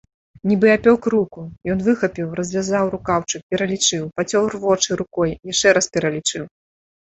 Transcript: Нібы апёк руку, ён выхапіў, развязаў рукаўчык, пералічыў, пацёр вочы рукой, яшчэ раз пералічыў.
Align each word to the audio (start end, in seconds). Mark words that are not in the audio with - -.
Нібы 0.51 0.69
апёк 0.77 1.01
руку, 1.13 1.43
ён 1.73 1.83
выхапіў, 1.89 2.33
развязаў 2.41 2.85
рукаўчык, 2.95 3.41
пералічыў, 3.53 4.03
пацёр 4.19 4.59
вочы 4.67 4.89
рукой, 5.07 5.39
яшчэ 5.55 5.67
раз 5.83 5.95
пералічыў. 5.95 6.53